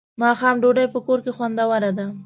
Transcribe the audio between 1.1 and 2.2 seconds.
کې خوندوره ده.